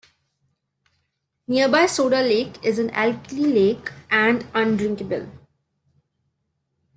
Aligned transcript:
Nearby 1.47 1.85
Soda 1.85 2.23
Lake 2.23 2.57
is 2.65 2.79
an 2.79 2.89
alkali 2.89 3.43
lake 3.53 3.91
and 4.09 4.47
undrinkable. 4.51 5.29